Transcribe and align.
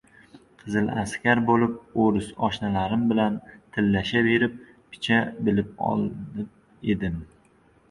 Qizil 0.59 0.87
askar 1.01 1.41
bo‘lib, 1.49 1.75
o‘ris 2.05 2.29
oshnalarim 2.47 3.05
bilan 3.13 3.37
tillasha 3.77 4.25
berib, 4.31 4.57
picha 4.97 5.21
bilib 5.51 5.73
olib 5.93 6.45
edim. 6.97 7.25